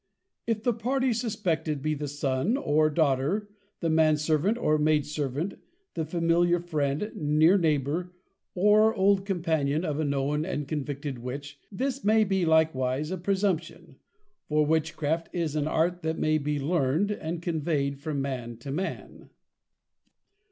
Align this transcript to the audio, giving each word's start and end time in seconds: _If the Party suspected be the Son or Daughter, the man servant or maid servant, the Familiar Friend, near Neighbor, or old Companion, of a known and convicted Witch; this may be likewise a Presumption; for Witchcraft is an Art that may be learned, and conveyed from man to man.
_If 0.47 0.63
the 0.63 0.73
Party 0.73 1.13
suspected 1.13 1.83
be 1.83 1.93
the 1.93 2.07
Son 2.07 2.57
or 2.57 2.89
Daughter, 2.89 3.51
the 3.81 3.89
man 3.91 4.17
servant 4.17 4.57
or 4.57 4.79
maid 4.79 5.05
servant, 5.05 5.59
the 5.93 6.03
Familiar 6.05 6.59
Friend, 6.59 7.11
near 7.15 7.55
Neighbor, 7.55 8.11
or 8.55 8.95
old 8.95 9.27
Companion, 9.27 9.85
of 9.85 9.99
a 9.99 10.03
known 10.03 10.43
and 10.43 10.67
convicted 10.67 11.19
Witch; 11.19 11.59
this 11.71 12.03
may 12.03 12.23
be 12.23 12.45
likewise 12.47 13.11
a 13.11 13.17
Presumption; 13.19 13.97
for 14.49 14.65
Witchcraft 14.65 15.29
is 15.33 15.55
an 15.55 15.67
Art 15.67 16.01
that 16.01 16.17
may 16.17 16.39
be 16.39 16.59
learned, 16.59 17.11
and 17.11 17.39
conveyed 17.39 17.99
from 17.99 18.23
man 18.23 18.57
to 18.57 18.71
man. 18.71 19.29